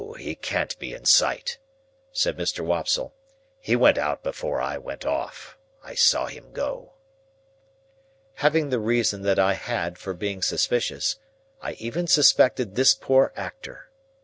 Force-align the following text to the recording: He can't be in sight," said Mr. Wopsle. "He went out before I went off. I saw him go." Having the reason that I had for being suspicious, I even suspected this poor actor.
He 0.17 0.33
can't 0.33 0.75
be 0.79 0.95
in 0.95 1.05
sight," 1.05 1.59
said 2.11 2.35
Mr. 2.35 2.61
Wopsle. 2.65 3.13
"He 3.59 3.75
went 3.75 3.99
out 3.99 4.23
before 4.23 4.59
I 4.59 4.79
went 4.79 5.05
off. 5.05 5.59
I 5.83 5.93
saw 5.93 6.25
him 6.25 6.53
go." 6.53 6.93
Having 8.41 8.71
the 8.71 8.79
reason 8.79 9.21
that 9.21 9.37
I 9.37 9.53
had 9.53 9.99
for 9.99 10.15
being 10.15 10.41
suspicious, 10.41 11.17
I 11.61 11.73
even 11.73 12.07
suspected 12.07 12.73
this 12.73 12.95
poor 12.95 13.31
actor. 13.35 13.91